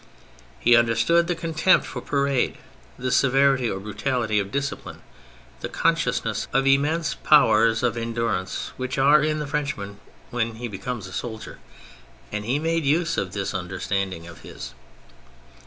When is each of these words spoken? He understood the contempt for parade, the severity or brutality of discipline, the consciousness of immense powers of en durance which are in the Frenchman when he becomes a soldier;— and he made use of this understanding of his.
He 0.59 0.75
understood 0.75 1.27
the 1.27 1.35
contempt 1.35 1.85
for 1.85 2.01
parade, 2.01 2.57
the 2.97 3.11
severity 3.11 3.69
or 3.69 3.79
brutality 3.79 4.39
of 4.39 4.51
discipline, 4.51 5.03
the 5.59 5.69
consciousness 5.69 6.47
of 6.51 6.65
immense 6.65 7.13
powers 7.13 7.83
of 7.83 7.95
en 7.95 8.11
durance 8.15 8.71
which 8.77 8.97
are 8.97 9.21
in 9.23 9.37
the 9.37 9.45
Frenchman 9.45 9.99
when 10.31 10.55
he 10.55 10.67
becomes 10.67 11.05
a 11.05 11.13
soldier;— 11.13 11.59
and 12.31 12.45
he 12.45 12.57
made 12.57 12.83
use 12.83 13.15
of 13.15 13.33
this 13.33 13.53
understanding 13.53 14.25
of 14.25 14.39
his. 14.41 14.73